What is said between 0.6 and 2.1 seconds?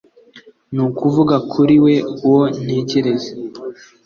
Nukuvuga kuri we